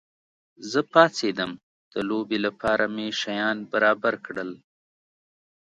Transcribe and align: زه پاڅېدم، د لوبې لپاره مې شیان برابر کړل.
زه 0.71 0.79
پاڅېدم، 0.91 1.51
د 1.93 1.95
لوبې 2.09 2.37
لپاره 2.45 2.85
مې 2.95 3.07
شیان 3.21 3.57
برابر 3.71 4.13
کړل. 4.25 4.51